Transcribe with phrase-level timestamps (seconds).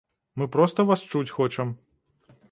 [0.41, 1.75] Мы проста вас чуць хочам.